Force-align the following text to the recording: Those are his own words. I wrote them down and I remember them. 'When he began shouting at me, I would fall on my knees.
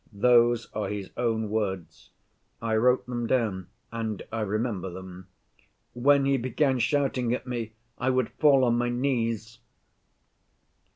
Those 0.11 0.67
are 0.73 0.89
his 0.89 1.11
own 1.15 1.51
words. 1.51 2.09
I 2.59 2.75
wrote 2.75 3.05
them 3.05 3.27
down 3.27 3.67
and 3.91 4.23
I 4.31 4.41
remember 4.41 4.89
them. 4.89 5.27
'When 5.93 6.25
he 6.25 6.37
began 6.37 6.79
shouting 6.79 7.35
at 7.35 7.45
me, 7.45 7.73
I 7.99 8.09
would 8.09 8.29
fall 8.31 8.63
on 8.63 8.79
my 8.79 8.89
knees. 8.89 9.59